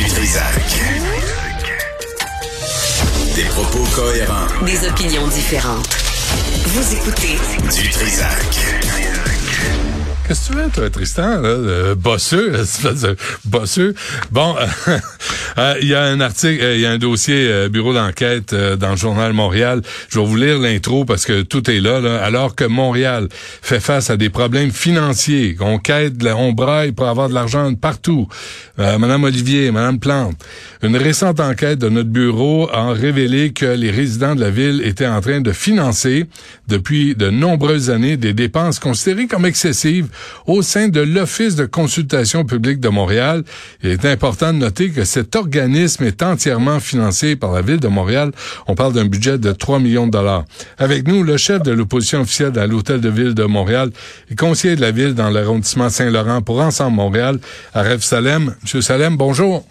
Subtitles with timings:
[0.00, 0.54] Du Trisac.
[3.34, 4.46] Des propos cohérents.
[4.64, 5.94] Des opinions différentes.
[6.68, 7.36] Vous écoutez
[7.70, 8.46] Du Trisac.
[10.30, 11.40] Qu'est-ce que tu veux, toi, Tristan?
[11.40, 12.52] Là, le bosseux,
[13.46, 13.96] bosseux.
[14.30, 14.54] Bon,
[15.58, 18.54] euh, il y a un article, euh, il y a un dossier euh, bureau d'enquête
[18.54, 19.82] dans le journal Montréal.
[20.08, 22.22] Je vais vous lire l'intro parce que tout est là, là.
[22.22, 27.28] Alors que Montréal fait face à des problèmes financiers, qu'on quête, on braille pour avoir
[27.28, 28.28] de l'argent partout.
[28.78, 30.36] Madame Olivier, Madame Plante,
[30.82, 35.06] une récente enquête de notre bureau a révélé que les résidents de la ville étaient
[35.06, 36.26] en train de financer
[36.68, 40.06] depuis de nombreuses années des dépenses considérées comme excessives
[40.46, 43.44] au sein de l'Office de consultation publique de Montréal.
[43.82, 47.88] Il est important de noter que cet organisme est entièrement financé par la Ville de
[47.88, 48.32] Montréal.
[48.66, 50.44] On parle d'un budget de 3 millions de dollars.
[50.78, 53.90] Avec nous, le chef de l'opposition officielle à l'Hôtel de Ville de Montréal
[54.30, 57.38] et conseiller de la Ville dans l'arrondissement Saint-Laurent pour Ensemble Montréal,
[57.74, 58.54] Aref Salem.
[58.62, 59.64] Monsieur Salem, bonjour.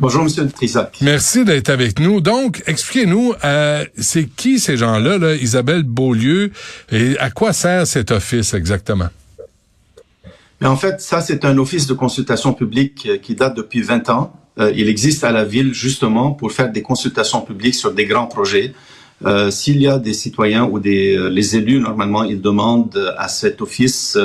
[0.00, 0.96] Bonjour, Monsieur Trisac.
[1.02, 2.22] Merci d'être avec nous.
[2.22, 6.52] Donc, expliquez-nous, euh, c'est qui ces gens-là, là, Isabelle Beaulieu,
[6.90, 9.10] et à quoi sert cet office exactement?
[10.62, 14.08] Mais en fait, ça, c'est un office de consultation publique euh, qui date depuis 20
[14.08, 14.32] ans.
[14.58, 18.26] Euh, il existe à la ville justement pour faire des consultations publiques sur des grands
[18.26, 18.72] projets.
[19.26, 23.28] Euh, S'il y a des citoyens ou des euh, les élus, normalement, ils demandent à
[23.28, 24.16] cet office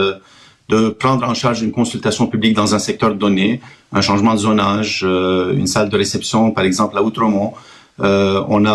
[0.70, 3.62] de prendre en charge une consultation publique dans un secteur donné,
[3.94, 7.54] un changement de zonage, euh, une salle de réception, par exemple à Outremont.
[8.02, 8.72] Euh, on a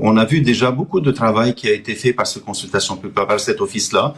[0.00, 3.14] on a vu déjà beaucoup de travail qui a été fait par cette consultation publique,
[3.14, 4.14] par cet office-là.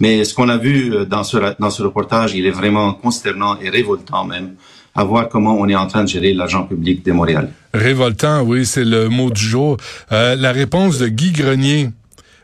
[0.00, 3.58] Mais ce qu'on a vu euh, dans ce dans ce reportage, il est vraiment consternant
[3.60, 4.54] et révoltant même
[4.94, 7.52] à voir comment on est en train de gérer l'argent public de Montréal.
[7.72, 9.76] Révoltant, oui, c'est le mot du jour.
[10.10, 11.90] Euh, la réponse de Guy Grenier,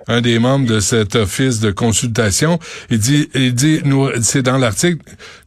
[0.06, 2.58] un des membres de cet office de consultation.
[2.90, 4.98] Il dit, il dit, nous, c'est dans l'article,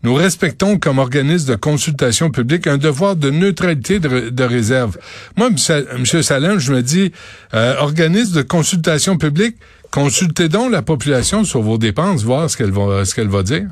[0.03, 4.97] nous respectons comme organisme de consultation publique un devoir de neutralité de, réserve.
[5.35, 6.05] Moi, M.
[6.23, 7.11] Salem, je me dis,
[7.53, 9.57] euh, organisme de consultation publique,
[9.91, 13.67] consultez donc la population sur vos dépenses, voir ce qu'elle va, ce qu'elle va dire.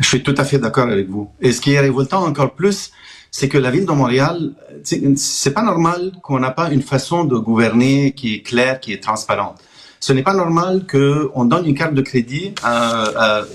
[0.00, 1.30] Je suis tout à fait d'accord avec vous.
[1.40, 2.90] Et ce qui est révoltant encore plus,
[3.36, 4.52] c'est que la ville de Montréal,
[4.84, 9.02] c'est pas normal qu'on n'a pas une façon de gouverner qui est claire, qui est
[9.02, 9.56] transparente.
[9.98, 12.54] Ce n'est pas normal qu'on donne une carte de crédit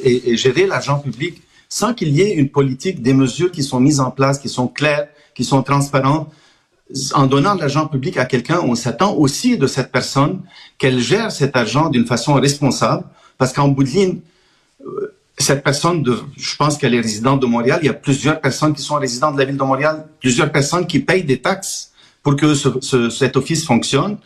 [0.04, 3.80] et, et, gérer l'argent public sans qu'il y ait une politique, des mesures qui sont
[3.80, 6.30] mises en place, qui sont claires, qui sont transparentes.
[7.14, 10.42] En donnant de l'argent public à quelqu'un, on s'attend aussi de cette personne
[10.78, 13.06] qu'elle gère cet argent d'une façon responsable,
[13.38, 14.20] parce qu'en bout de ligne,
[15.40, 17.80] cette personne, de, je pense qu'elle est résidente de Montréal.
[17.82, 20.86] Il y a plusieurs personnes qui sont résidentes de la ville de Montréal, plusieurs personnes
[20.86, 21.92] qui payent des taxes
[22.22, 24.18] pour que ce, ce, cet office fonctionne.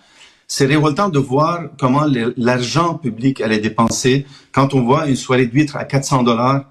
[0.47, 2.05] C'est révoltant de voir comment
[2.37, 4.25] l'argent public elle est dépensé.
[4.51, 6.65] Quand on voit une soirée d'huîtres à 400 dollars,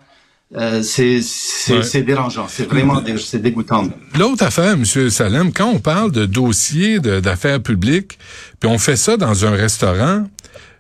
[0.55, 3.89] euh, c'est dérangeant, c'est vraiment c'est dégoûtant.
[4.19, 8.19] L'autre affaire, Monsieur Salem, quand on parle de dossiers d'affaires publiques,
[8.61, 10.27] puis on fait ça dans un restaurant,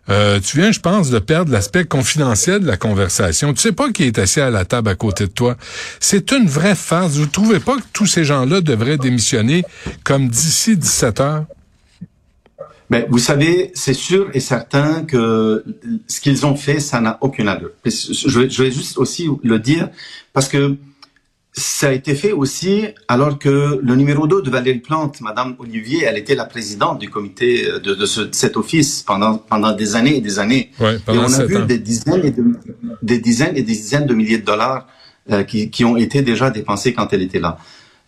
[0.09, 3.53] euh, tu viens, je pense, de perdre l'aspect confidentiel de la conversation.
[3.55, 5.57] Tu sais pas qui est assis à la table à côté de toi.
[6.01, 7.13] C'est une vraie farce.
[7.13, 9.65] Vous trouvez pas que tous ces gens-là devraient démissionner
[10.05, 11.45] comme d'ici 17 heures?
[12.91, 15.65] Mais vous savez, c'est sûr et certain que
[16.09, 17.71] ce qu'ils ont fait, ça n'a aucune allure.
[17.87, 19.89] Je vais juste aussi le dire
[20.35, 20.77] parce que
[21.55, 26.05] ça a été fait aussi alors que le numéro 2 de Valérie Plante, Madame Olivier,
[26.05, 30.17] elle était la présidente du comité de, de, ce, cet office pendant pendant des années
[30.17, 30.71] et des années.
[30.81, 32.43] Ouais, et on a vu des dizaines et de,
[33.03, 34.87] des dizaines et des dizaines de milliers de dollars
[35.31, 37.59] euh, qui, qui ont été déjà dépensés quand elle était là.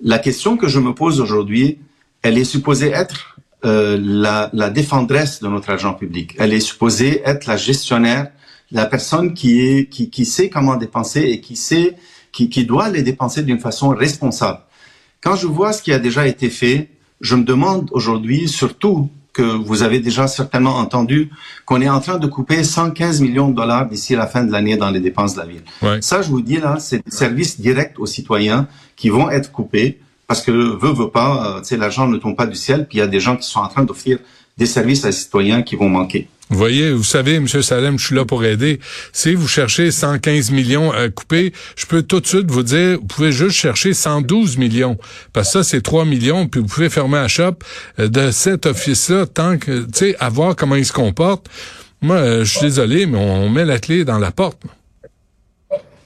[0.00, 1.78] La question que je me pose aujourd'hui,
[2.22, 6.34] elle est supposée être euh, la, la défendresse de notre argent public.
[6.38, 8.30] Elle est supposée être la gestionnaire,
[8.72, 11.94] la personne qui est qui, qui sait comment dépenser et qui sait
[12.34, 14.60] qui, qui doit les dépenser d'une façon responsable.
[15.22, 16.90] Quand je vois ce qui a déjà été fait,
[17.20, 21.30] je me demande aujourd'hui, surtout que vous avez déjà certainement entendu,
[21.64, 24.76] qu'on est en train de couper 115 millions de dollars d'ici la fin de l'année
[24.76, 25.62] dans les dépenses de la ville.
[25.82, 26.00] Ouais.
[26.02, 29.98] Ça, je vous dis là, c'est des services directs aux citoyens qui vont être coupés
[30.26, 33.04] parce que veut, veut pas, euh, l'argent ne tombe pas du ciel, puis il y
[33.04, 34.18] a des gens qui sont en train d'offrir
[34.56, 36.28] des services à citoyens qui vont manquer.
[36.50, 37.48] Vous voyez, vous savez, M.
[37.48, 38.78] Salem, je suis là pour aider.
[39.12, 43.06] Si vous cherchez 115 millions à couper, je peux tout de suite vous dire, vous
[43.06, 44.98] pouvez juste chercher 112 millions.
[45.32, 47.54] Parce que ça, c'est 3 millions, puis vous pouvez fermer la shop
[47.98, 51.48] euh, de cet office-là tant que, tu sais, à voir comment il se comporte.
[52.02, 54.60] Moi, euh, je suis désolé, mais on met la clé dans la porte.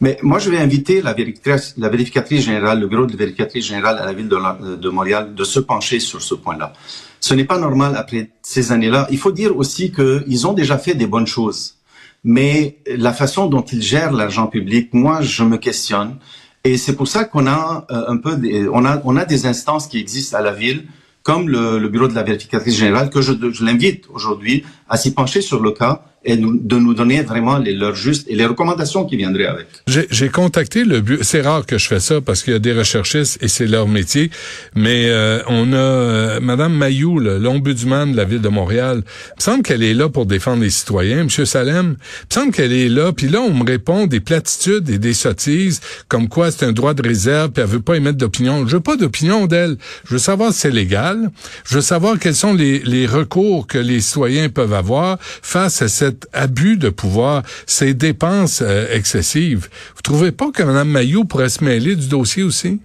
[0.01, 3.99] Mais moi, je vais inviter la vérificatrice, la vérificatrice générale, le bureau de vérificatrice générale
[3.99, 6.73] à la ville de, de Montréal de se pencher sur ce point-là.
[7.21, 9.07] Ce n'est pas normal après ces années-là.
[9.11, 11.77] Il faut dire aussi qu'ils ont déjà fait des bonnes choses.
[12.25, 16.17] Mais la façon dont ils gèrent l'argent public, moi, je me questionne.
[16.65, 19.47] Et c'est pour ça qu'on a euh, un peu, des, on a, on a des
[19.47, 20.87] instances qui existent à la ville,
[21.23, 25.15] comme le, le bureau de la vérificatrice générale, que je, je l'invite aujourd'hui à s'y
[25.15, 29.05] pencher sur le cas et de nous donner vraiment les leurs justes et les recommandations
[29.05, 29.67] qui viendraient avec.
[29.87, 31.23] J'ai contacté le bureau.
[31.23, 33.87] C'est rare que je fais ça parce qu'il y a des recherchistes et c'est leur
[33.87, 34.31] métier.
[34.75, 39.03] Mais euh, on a euh, Madame Mayou, l'ombudsman de la ville de Montréal.
[39.05, 41.25] Il me semble qu'elle est là pour défendre les citoyens.
[41.25, 43.13] Monsieur Salem, il me semble qu'elle est là.
[43.13, 46.95] Puis là, on me répond des platitudes et des sottises comme quoi c'est un droit
[46.95, 47.53] de réserve.
[47.53, 48.67] Puis elle veut pas émettre d'opinion.
[48.67, 49.77] Je veux pas d'opinion d'elle.
[50.07, 51.31] Je veux savoir si c'est légal.
[51.65, 55.89] Je veux savoir quels sont les, les recours que les citoyens peuvent avoir face à
[55.89, 59.69] cette abus de pouvoir, ces dépenses euh, excessives.
[59.97, 62.81] Vous trouvez pas que Mme Maillot pourrait se mêler du dossier aussi?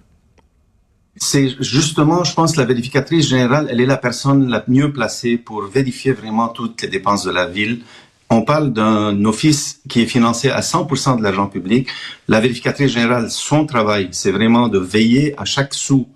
[1.16, 5.62] C'est justement, je pense, la vérificatrice générale, elle est la personne la mieux placée pour
[5.62, 7.82] vérifier vraiment toutes les dépenses de la ville.
[8.30, 11.88] On parle d'un office qui est financé à 100% de l'argent public.
[12.26, 16.08] La vérificatrice générale, son travail, c'est vraiment de veiller à chaque sou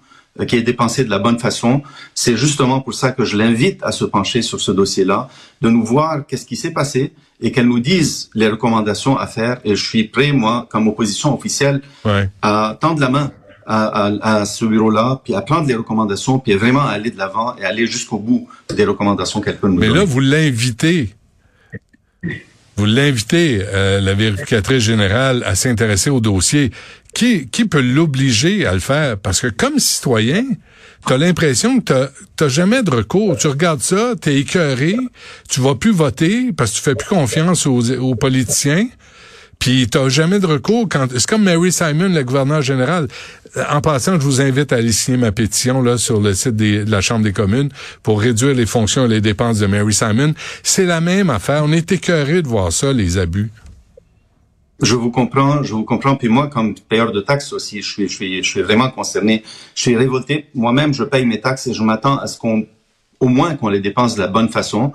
[0.46, 1.82] qui est dépensé de la bonne façon.
[2.14, 5.28] C'est justement pour ça que je l'invite à se pencher sur ce dossier-là,
[5.62, 9.58] de nous voir qu'est-ce qui s'est passé et qu'elle nous dise les recommandations à faire.
[9.64, 11.82] Et je suis prêt, moi, comme opposition officielle,
[12.42, 13.32] à tendre la main
[13.70, 17.54] à, à, à ce bureau-là, puis à prendre les recommandations, puis vraiment aller de l'avant
[17.56, 19.98] et aller jusqu'au bout des recommandations qu'elle peut nous Mais donner.
[20.00, 21.10] là, vous l'invitez.
[22.76, 26.70] Vous l'invitez, euh, la vérificatrice générale, à s'intéresser au dossier.
[27.18, 29.18] Qui, qui peut l'obliger à le faire?
[29.18, 30.44] Parce que comme citoyen,
[31.04, 33.36] tu as l'impression que tu jamais de recours.
[33.36, 34.94] Tu regardes ça, tu es écœuré,
[35.50, 38.86] tu vas plus voter parce que tu fais plus confiance aux, aux politiciens.
[39.58, 43.08] Puis t'as jamais de recours quand c'est comme Mary Simon, le gouverneur général.
[43.68, 46.84] En passant, je vous invite à aller signer ma pétition là sur le site des-
[46.84, 47.70] de la Chambre des communes
[48.04, 50.34] pour réduire les fonctions et les dépenses de Mary Simon.
[50.62, 51.62] C'est la même affaire.
[51.64, 53.50] On est écœuré de voir ça, les abus.
[54.80, 56.14] Je vous comprends, je vous comprends.
[56.16, 59.42] Puis moi, comme payeur de taxes aussi, je suis, je suis, je suis vraiment concerné.
[59.74, 60.46] Je suis révolté.
[60.54, 62.64] Moi-même, je paye mes taxes et je m'attends à ce qu'on,
[63.18, 64.92] au moins qu'on les dépense de la bonne façon.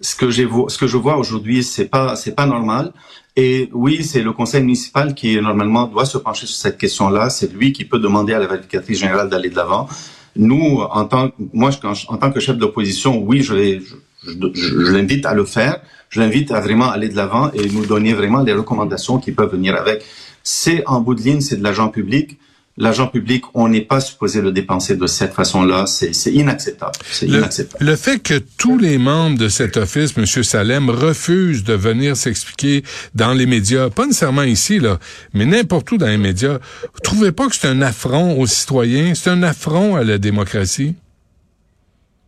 [0.00, 2.92] Ce que j'ai, ce que je vois aujourd'hui, c'est pas, c'est pas normal.
[3.36, 7.30] Et oui, c'est le conseil municipal qui normalement doit se pencher sur cette question-là.
[7.30, 9.88] C'est lui qui peut demander à la vérificatrice générale d'aller de l'avant.
[10.34, 13.94] Nous, en tant, moi, quand je- en tant que chef d'opposition, oui, je, l'ai- je,
[14.26, 15.80] je- je- je l'invite à le faire.
[16.08, 19.52] Je l'invite à vraiment aller de l'avant et nous donner vraiment les recommandations qui peuvent
[19.52, 20.02] venir avec.
[20.42, 22.38] C'est en bout de ligne, c'est de l'argent public.
[22.76, 25.86] L'argent public, on n'est pas supposé le dépenser de cette façon-là.
[25.86, 26.92] C'est c'est inacceptable.
[27.10, 27.84] C'est Le, inacceptable.
[27.84, 30.24] le fait que tous les membres de cet office, M.
[30.42, 32.82] Salem, refusent de venir s'expliquer
[33.14, 34.98] dans les médias, pas nécessairement ici, là,
[35.34, 39.14] mais n'importe où dans les médias, vous trouvez pas que c'est un affront aux citoyens?
[39.14, 40.94] C'est un affront à la démocratie?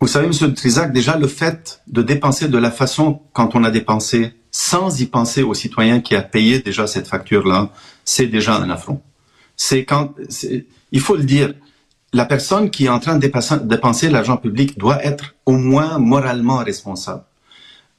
[0.02, 3.70] Vous savez, Monsieur Trizac, déjà le fait de dépenser de la façon quand on a
[3.70, 7.70] dépensé, sans y penser au citoyen qui a payé déjà cette facture-là,
[8.04, 9.00] c'est déjà un affront.
[9.56, 10.12] C'est quand,
[10.90, 11.54] il faut le dire,
[12.12, 15.98] la personne qui est en train de dépasser- dépenser l'argent public doit être au moins
[15.98, 17.22] moralement responsable.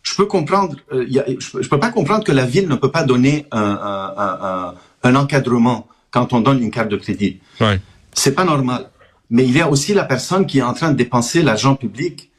[0.01, 2.45] Je peux comprendre, euh, il y a- je, peux- je peux pas comprendre que la
[2.45, 4.73] ville ne peut pas donner un, un- un- un-
[5.03, 7.39] un encadrement quand on donne une carte de crédit.
[7.61, 7.79] Ouais.
[8.11, 8.89] C'est pas normal.
[9.29, 12.32] Mais il y a aussi la personne qui est en train de dépenser l'argent public.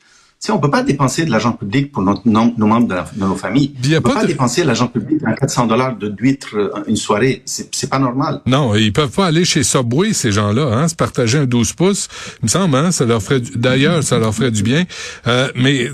[0.44, 3.19] Sais, on peut pas dépenser de l'argent public pour notre, nos membres de, la- de
[3.25, 3.73] nos familles.
[3.82, 6.96] Il on peut pas de- dépenser l'argent public à 400 dollars de d'huîtres euh, une
[6.96, 7.41] soirée.
[7.46, 8.43] C'est pas normal.
[8.44, 12.08] Non, ils peuvent pas aller chez Subway, ces gens-là, hein, se partager un 12 pouces.
[12.43, 14.84] Il me semble, hein, ça leur ferait du- d'ailleurs, ça leur ferait du bien.
[15.27, 15.89] Euh, mais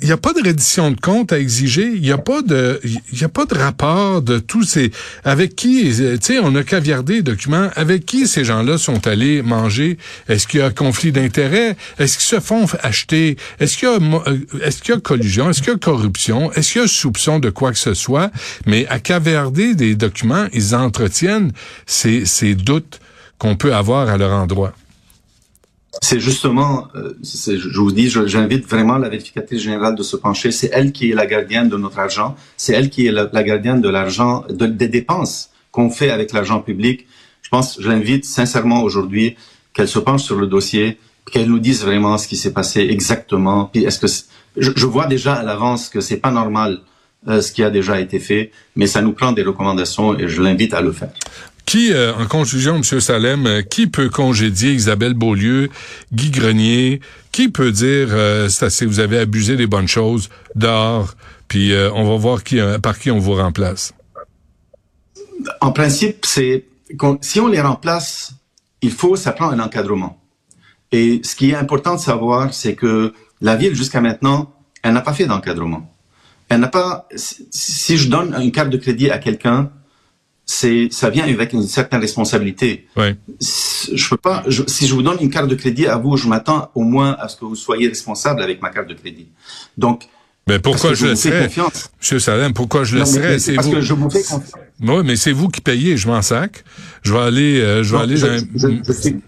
[0.00, 1.90] il n'y a pas de reddition de compte à exiger.
[1.92, 4.92] Il n'y a pas de, il y a pas de rapport de tous ces,
[5.24, 7.68] avec qui, euh, tu sais, on a caviardé les documents.
[7.74, 9.98] Avec qui ces gens-là sont allés manger?
[10.28, 11.76] Est-ce qu'il y a conflit d'intérêts?
[11.98, 13.36] Est-ce qu'ils se font acheter?
[13.58, 15.50] Est-ce qu'il y a, euh, est-ce qu'il y a collusion?
[15.50, 16.52] Est-ce qu'il y a corruption?
[16.52, 18.30] Est-ce qu'il y a soupçon de quoi que ce soit?
[18.66, 21.52] Mais à caviarder des documents, ils entretiennent
[21.86, 23.00] ces, ces doutes
[23.38, 24.72] qu'on peut avoir à leur endroit.
[26.02, 30.52] C'est justement, euh, je vous dis, j'invite vraiment la vérificatrice générale de se pencher.
[30.52, 32.36] C'est elle qui est la gardienne de notre argent.
[32.56, 36.60] C'est elle qui est la, gardienne de l'argent, de- des dépenses qu'on fait avec l'argent
[36.60, 37.06] public.
[37.42, 39.36] Je pense, je l'invite sincèrement aujourd'hui
[39.74, 40.98] qu'elle se penche sur le dossier,
[41.30, 43.66] qu'elle nous dise vraiment ce qui s'est passé exactement.
[43.66, 44.24] Puis est-ce que c'est-
[44.56, 46.80] je, je vois déjà à l'avance que c'est pas normal
[47.28, 50.40] euh, ce qui a déjà été fait, mais ça nous prend des recommandations et je
[50.40, 51.10] l'invite à le faire.
[51.66, 52.82] Qui, euh, en conclusion, M.
[52.82, 55.68] Salem, euh, qui peut congédier Isabelle Beaulieu,
[56.12, 57.00] Guy Grenier?
[57.30, 61.14] Qui peut dire, euh, c'est assez, vous avez abusé des bonnes choses, dehors,
[61.46, 63.92] puis euh, on va voir qui, euh, par qui on vous remplace?
[65.60, 66.64] En principe, c'est
[67.20, 68.32] si on les remplace,
[68.82, 70.19] il faut, ça prend un encadrement.
[70.92, 75.00] Et ce qui est important de savoir, c'est que la ville, jusqu'à maintenant, elle n'a
[75.02, 75.90] pas fait d'encadrement.
[76.48, 79.70] Elle n'a pas, si- je donne une carte de crédit à quelqu'un,
[80.44, 82.88] c'est ça vient avec une certaine responsabilité.
[82.96, 83.14] Oui.
[83.40, 84.42] Je peux pas.
[84.48, 87.16] Je, si je vous donne une carte de crédit à vous, je m'attends au moins
[87.20, 89.28] à ce que vous soyez responsable avec ma carte de crédit.
[89.78, 90.08] Donc.
[90.48, 91.48] Mais pourquoi je, je le serais,
[92.00, 93.38] Monsieur Salem Pourquoi je le serais?
[93.38, 93.74] C'est parce vous.
[93.74, 94.50] que je vous fais confiance.
[94.80, 95.96] Oui, mais c'est vous qui payez.
[95.96, 96.64] Je m'en sac.
[97.02, 97.60] Je vais aller.
[97.60, 98.16] Euh, je vais Non, aller.
[98.16, 98.38] je, dans...
[98.56, 99.20] je- je suis,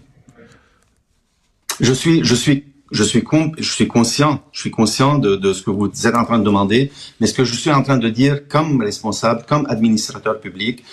[1.79, 3.23] je suis, je suis, je suis,
[3.57, 6.43] je suis conscient, je suis conscient de, de ce que vous êtes en train de
[6.43, 10.83] demander, mais ce que je suis en train de dire comme responsable, comme administrateur public,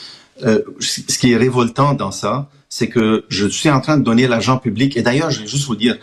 [0.44, 4.26] euh, ce qui est révoltant dans ça, c'est que je suis en train de donner
[4.26, 4.96] l'argent public.
[4.96, 5.98] Et d'ailleurs, je vais juste vous dire,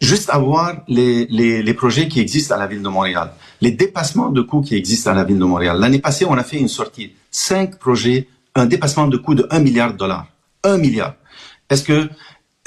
[0.00, 4.30] juste avoir les, les, les projets qui existent à la ville de Montréal, les dépassements
[4.30, 5.78] de coûts qui existent à la ville de Montréal.
[5.78, 9.60] L'année passée, on a fait une sortie, cinq projets, un dépassement de coûts de 1
[9.60, 10.26] milliard de dollars.
[10.64, 11.14] 1 milliard.
[11.70, 12.08] Est-ce que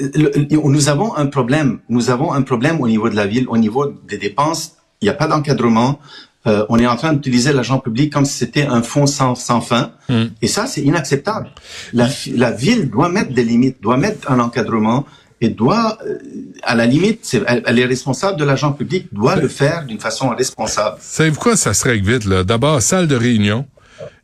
[0.00, 3.86] nous avons un problème, nous avons un problème au niveau de la ville, au niveau
[4.08, 4.76] des dépenses.
[5.00, 6.00] Il n'y a pas d'encadrement.
[6.46, 9.60] Euh, on est en train d'utiliser l'argent public comme si c'était un fonds sans, sans
[9.60, 9.92] fin.
[10.08, 10.24] Mm.
[10.42, 11.48] Et ça, c'est inacceptable.
[11.92, 15.06] La, la ville doit mettre des limites, doit mettre un encadrement
[15.40, 16.18] et doit, euh,
[16.62, 17.36] à la limite,
[17.66, 20.96] elle est responsable de l'argent public, doit le faire d'une façon responsable.
[21.00, 22.44] Savez-vous quoi, ça se règle vite, là?
[22.44, 23.66] D'abord, salle de réunion.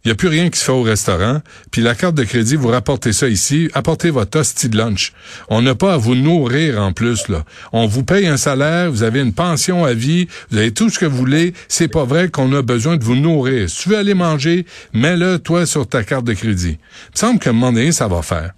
[0.04, 1.42] Il n'y a plus rien qui se fait au restaurant.
[1.70, 3.68] Puis la carte de crédit, vous rapportez ça ici.
[3.74, 5.12] Apportez votre hostie de lunch.
[5.50, 7.44] On n'a pas à vous nourrir en plus, là.
[7.72, 10.98] On vous paye un salaire, vous avez une pension à vie, vous avez tout ce
[10.98, 11.52] que vous voulez.
[11.68, 13.68] C'est pas vrai qu'on a besoin de vous nourrir.
[13.68, 14.64] Si tu veux aller manger,
[14.94, 16.78] mets-le, toi, sur ta carte de crédit.
[16.78, 18.52] Il me semble qu'à un moment donné, ça va faire.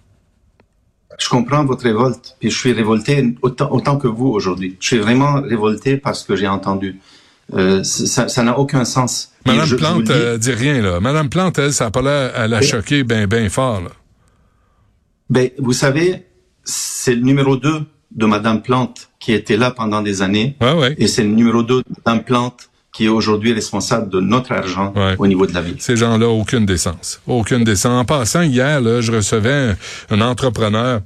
[1.18, 4.76] Je comprends votre révolte, puis je suis révolté autant, autant que vous aujourd'hui.
[4.80, 7.00] Je suis vraiment révolté parce que j'ai entendu.
[7.54, 9.30] Euh, ça n'a aucun sens.
[9.47, 11.00] Madame je- Plante euh, dit rien, là.
[11.00, 12.66] Madame Plante, elle, ça a pas l'air à la Oui.
[12.66, 13.90] choquer ben, ben fort, là.
[15.30, 16.26] Ben, vous savez,
[16.64, 17.82] c'est le numéro 2
[18.12, 20.94] de Madame Plante qui était là pendant des années, Ouais, ouais.
[20.99, 24.92] et c'est le numéro 2 de Madame Plante qui est aujourd'hui responsable de notre argent
[24.94, 25.14] Ouais.
[25.18, 25.76] au niveau de la ville.
[25.78, 27.23] Ces gens-là, aucune décence.
[27.26, 27.87] Aucune décence.
[27.99, 29.75] En passant, hier, là, je recevais
[30.11, 31.00] un, un entrepreneur,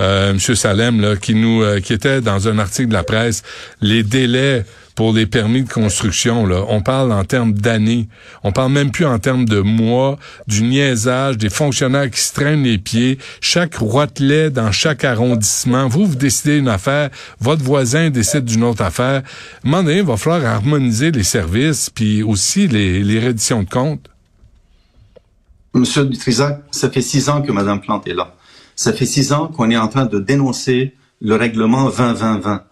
[0.00, 0.38] euh, M.
[0.38, 3.42] Salem, là, qui nous euh, qui était dans un article de la presse,
[3.80, 8.08] les délais pour les permis de construction, là, on parle en termes d'années.
[8.42, 12.62] On parle même plus en termes de mois, du niaisage, des fonctionnaires qui se traînent
[12.62, 15.88] les pieds, chaque roitelet dans chaque arrondissement.
[15.88, 19.22] Vous, vous décidez une affaire, votre voisin décide d'une autre affaire.
[19.22, 23.62] À un moment donné, il va falloir harmoniser les services, puis aussi les, les redditions
[23.62, 24.08] de comptes.
[25.72, 28.34] Monsieur Dutrisac, ça fait six ans que Madame Plante est là.
[28.74, 32.62] Ça fait six ans qu'on est en train de dénoncer le règlement 20-20-20.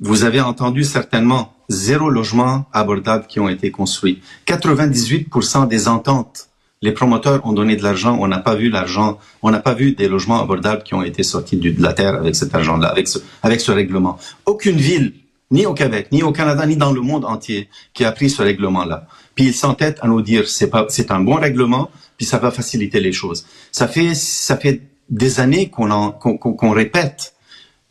[0.00, 4.22] Vous avez entendu certainement zéro logement abordable qui ont été construits.
[4.46, 6.48] 98% des ententes.
[6.82, 9.92] Les promoteurs ont donné de l'argent, on n'a pas vu l'argent, on n'a pas vu
[9.92, 13.18] des logements abordables qui ont été sortis de la terre avec cet argent-là, avec ce,
[13.42, 14.18] avec ce règlement.
[14.44, 15.14] Aucune ville,
[15.50, 18.42] ni au Québec, ni au Canada, ni dans le monde entier, qui a pris ce
[18.42, 19.06] règlement-là.
[19.34, 22.50] Puis ils s'entêtent à nous dire c'est pas, c'est un bon règlement, puis ça va
[22.50, 23.46] faciliter les choses.
[23.72, 27.34] Ça fait, ça fait des années qu'on qu'on, qu'on répète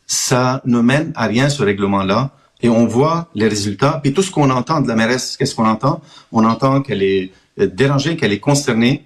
[0.06, 2.30] ça ne mène à rien ce règlement-là.
[2.62, 4.00] Et on voit les résultats.
[4.02, 6.00] Puis tout ce qu'on entend de la mairesse, qu'est-ce qu'on entend?
[6.32, 9.04] On entend qu'elle est euh, dérangée, qu'elle est concernée.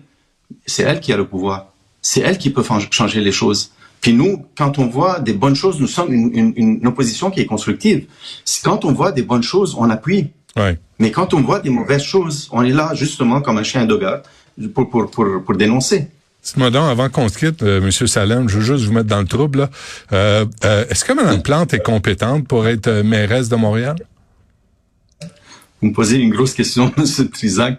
[0.67, 1.67] C'est elle qui a le pouvoir.
[2.03, 3.73] C'est elle qui peut changer les choses.
[4.01, 7.41] Puis nous, quand on voit des bonnes choses, nous sommes une, une- une opposition qui
[7.41, 8.07] est constructive.
[8.65, 10.31] Quand on voit des bonnes choses, on appuie.
[10.57, 10.79] Ouais.
[10.99, 13.97] Mais quand on voit des mauvaises choses, on est là justement comme un chien de
[13.97, 14.23] garde
[14.75, 16.09] pour, pour, pour, pour dénoncer.
[16.43, 19.21] Dites-moi donc, avant qu'on se quitte, euh, Monsieur Salem, je veux juste vous mettre dans
[19.21, 19.69] le trouble.
[20.13, 23.97] Euh, euh, Est-ce que Mme Plante est compétente pour être euh, mairesse de Montréal?
[25.83, 27.79] Vous me posez une grosse question, Monsieur Trisac.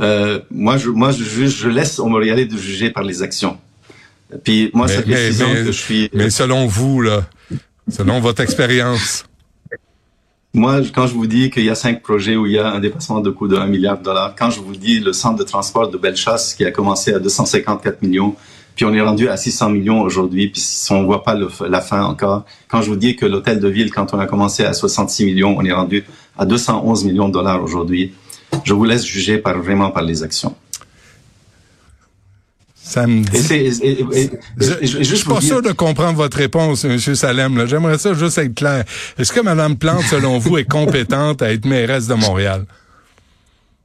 [0.00, 3.58] Euh, moi, je, moi, je, je laisse aux Montréalais de juger par les actions.
[4.42, 6.10] Puis moi, ça fait six ans que je suis.
[6.12, 7.24] mais selon vous, là,
[7.88, 9.24] selon votre expérience,
[10.56, 12.78] Moi, quand je vous dis qu'il y a cinq projets où il y a un
[12.78, 15.42] dépassement de coût de 1 milliard de dollars, quand je vous dis le centre de
[15.42, 18.36] transport de Bellechasse qui a commencé à 254 millions,
[18.76, 22.04] puis on est rendu à 600 millions aujourd'hui, puis si on voit pas la fin
[22.04, 22.44] encore.
[22.68, 25.56] Quand je vous dis que l'hôtel de ville, quand on a commencé à 66 millions,
[25.58, 26.04] on est rendu
[26.38, 28.12] à 211 millions de dollars aujourd'hui.
[28.62, 30.54] Je vous laisse juger par vraiment par les actions.
[32.86, 33.38] Ça me Et dit...
[33.38, 34.30] c'est, et- et- et-
[34.86, 36.98] Je, juste suis pas sûr de comprendre votre réponse, M.
[36.98, 37.66] Salem.
[37.66, 38.84] J'aimerais ça juste être clair.
[39.18, 42.66] Est-ce que Mme Plante, selon vous, est compétente à être mairesse de Montréal?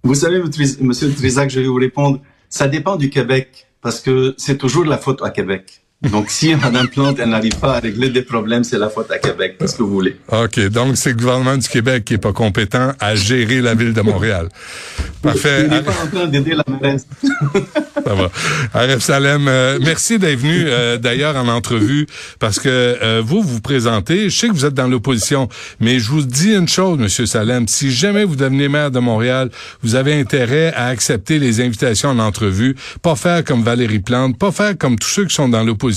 [0.04, 0.42] Vous savez,
[0.82, 2.20] Monsieur Trisac, je vais vous répondre.
[2.50, 5.82] Ça dépend du Québec, parce que c'est toujours la faute à Québec.
[6.02, 9.18] Donc, si Mme Plante, elle n'arrive pas à régler des problèmes, c'est la faute à
[9.18, 9.58] Québec.
[9.60, 10.18] Qu'est-ce que vous voulez?
[10.32, 10.58] OK.
[10.70, 14.00] Donc, c'est le gouvernement du Québec qui est pas compétent à gérer la ville de
[14.00, 14.48] Montréal.
[15.22, 15.64] Parfait.
[15.66, 17.06] Il n'est pas en train d'aider la mairesse.
[18.06, 18.32] Ça va.
[18.74, 22.08] Aref Salem, euh, merci d'être venu euh, d'ailleurs en entrevue
[22.40, 24.30] parce que euh, vous vous présentez.
[24.30, 25.50] Je sais que vous êtes dans l'opposition,
[25.82, 27.68] mais je vous dis une chose, Monsieur Salem.
[27.68, 29.52] Si jamais vous devenez maire de Montréal,
[29.84, 34.54] vous avez intérêt à accepter les invitations en entrevue, pas faire comme Valérie Plante, pas
[34.54, 35.89] faire comme tous ceux qui sont dans l'opposition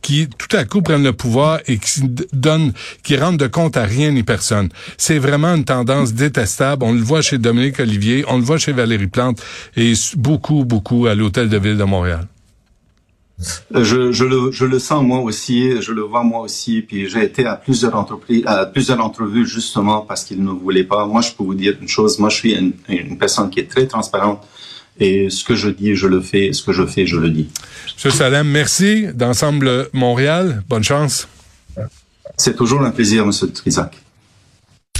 [0.00, 2.72] qui tout à coup prennent le pouvoir et qui donnent,
[3.02, 4.68] qui rendent de compte à rien ni personne.
[4.98, 6.84] C'est vraiment une tendance détestable.
[6.84, 9.42] On le voit chez Dominique Olivier, on le voit chez Valérie Plante
[9.76, 12.26] et beaucoup, beaucoup à l'Hôtel de Ville de Montréal.
[13.74, 17.44] Je, le, je le sens moi aussi, je le vois moi aussi, puis j'ai été
[17.44, 21.06] à plusieurs entreprises, à plusieurs entrevues justement parce qu'ils ne voulaient pas.
[21.06, 23.86] Moi, je peux vous dire une chose, moi je suis une personne qui est très
[23.86, 24.46] transparente.
[25.00, 26.52] Et ce que je dis, je le fais.
[26.52, 27.48] Ce que je fais, je le dis.
[27.94, 29.06] Monsieur Salem, merci.
[29.14, 31.28] D'Ensemble Montréal, bonne chance.
[32.36, 34.01] C'est toujours un plaisir, Monsieur Trisac.